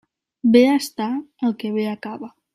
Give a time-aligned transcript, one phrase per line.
[0.55, 1.11] Bé està
[1.49, 2.33] el que bé acaba.